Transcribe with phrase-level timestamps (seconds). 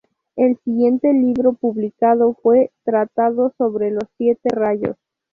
[0.35, 4.97] El siguiente libro publicado fue "Tratado sobre los siete rayos".